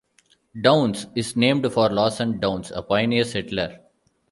[0.59, 3.81] Downs is named for Lawson Downs, a pioneer settler.